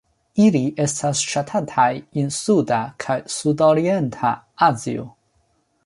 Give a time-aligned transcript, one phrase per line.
[0.43, 1.87] Ili estas ŝatataj
[2.23, 4.37] en suda kaj sudorienta
[4.71, 5.07] Azio.